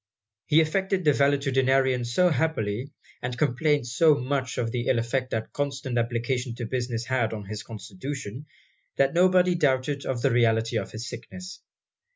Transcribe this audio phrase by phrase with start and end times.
[0.47, 2.89] He affected the valetudinarian so happily,
[3.21, 7.45] and complained so much of the ill effect that constant application to business had on
[7.45, 8.47] his constitution,
[8.95, 11.61] that nobody doubted of the reality of his sickness.